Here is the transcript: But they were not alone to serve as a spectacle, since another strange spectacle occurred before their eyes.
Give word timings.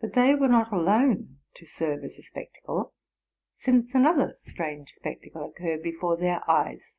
But 0.00 0.14
they 0.14 0.34
were 0.34 0.48
not 0.48 0.72
alone 0.72 1.40
to 1.56 1.66
serve 1.66 2.02
as 2.02 2.16
a 2.18 2.22
spectacle, 2.22 2.94
since 3.54 3.94
another 3.94 4.34
strange 4.38 4.92
spectacle 4.94 5.44
occurred 5.54 5.82
before 5.82 6.16
their 6.16 6.50
eyes. 6.50 6.96